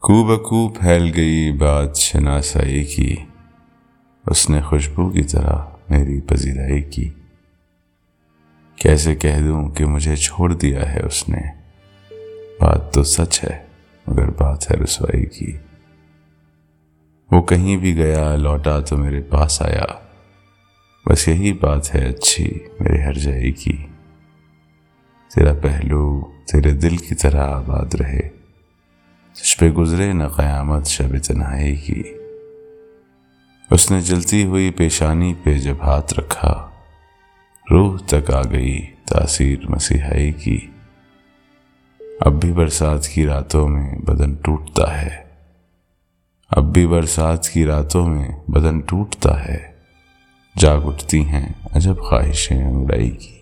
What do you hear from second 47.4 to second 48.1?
کی راتوں